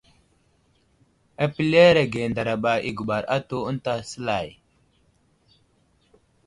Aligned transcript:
Apəleerge 1.43 2.21
ndaraba 2.31 2.73
i 2.89 2.91
guɓar 2.97 3.23
atu 3.35 3.57
ənta 3.69 3.93
səlay. 4.09 4.49